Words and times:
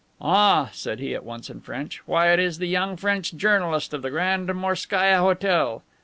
"Ah," 0.19 0.71
said 0.73 0.97
he 0.97 1.13
at 1.13 1.23
once 1.23 1.47
in 1.47 1.61
French, 1.61 2.01
"why, 2.07 2.31
it 2.33 2.39
is 2.39 2.57
the 2.57 2.67
young 2.67 2.97
French 2.97 3.35
journalist 3.35 3.93
of 3.93 4.01
the 4.01 4.09
Grand 4.09 4.47
Morskaia 4.47 5.19
Hotel. 5.19 5.83